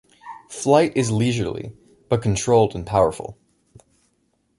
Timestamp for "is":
0.97-1.11